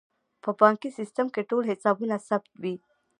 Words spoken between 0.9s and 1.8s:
سیستم کې ټول